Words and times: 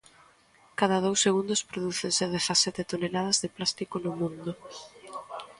Cada 0.79 0.97
dous 1.05 1.19
segundos 1.25 1.65
prodúcense 1.69 2.31
dezasete 2.35 2.81
toneladas 2.91 3.37
de 3.43 3.49
plástico 3.55 3.95
no 4.05 4.11
mundo. 4.21 4.51